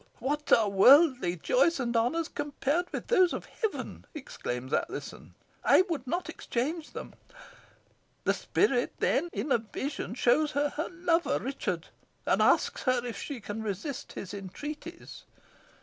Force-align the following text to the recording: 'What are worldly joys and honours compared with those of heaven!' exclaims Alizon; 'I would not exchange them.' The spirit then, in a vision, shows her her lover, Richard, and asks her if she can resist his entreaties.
'What 0.17 0.51
are 0.51 0.67
worldly 0.67 1.35
joys 1.35 1.79
and 1.79 1.95
honours 1.95 2.27
compared 2.27 2.91
with 2.91 3.05
those 3.05 3.33
of 3.33 3.45
heaven!' 3.45 4.05
exclaims 4.15 4.73
Alizon; 4.73 5.35
'I 5.63 5.83
would 5.89 6.07
not 6.07 6.27
exchange 6.27 6.89
them.' 6.89 7.13
The 8.23 8.33
spirit 8.33 8.93
then, 8.97 9.29
in 9.31 9.51
a 9.51 9.59
vision, 9.59 10.15
shows 10.15 10.53
her 10.53 10.69
her 10.69 10.89
lover, 10.89 11.37
Richard, 11.37 11.89
and 12.25 12.41
asks 12.41 12.81
her 12.89 13.05
if 13.05 13.21
she 13.21 13.39
can 13.39 13.61
resist 13.61 14.13
his 14.13 14.33
entreaties. 14.33 15.25